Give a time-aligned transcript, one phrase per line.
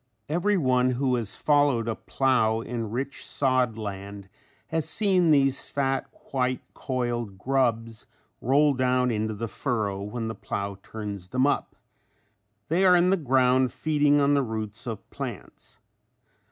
[0.27, 4.29] Every one who has followed a plow in rich sod land
[4.69, 8.07] has seen these fat, white coiled grubs
[8.41, 11.75] roll down into the furrow when the plow turns them up.
[12.67, 15.77] They are in the ground feeding on the roots of plants.